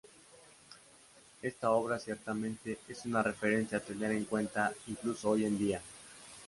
[1.43, 5.79] Esta obra ciertamente es una referencia a tener en cuenta, incluso hoy día.